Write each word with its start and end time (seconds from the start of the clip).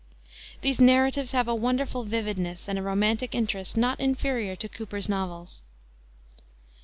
These 0.61 0.81
narratives 0.81 1.31
have 1.33 1.47
a 1.47 1.53
wonderful 1.53 2.05
vividness, 2.05 2.67
and 2.67 2.79
a 2.79 2.81
romantic 2.81 3.35
interest 3.35 3.77
not 3.77 3.99
inferior 3.99 4.55
to 4.55 4.67
Cooper's 4.67 5.07
novels. 5.07 5.61